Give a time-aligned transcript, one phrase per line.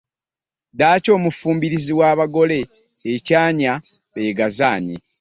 [0.73, 2.59] Ddaaki omufumbirizi awa abagole
[3.13, 3.73] ekyanya
[4.13, 4.95] beegazaanye.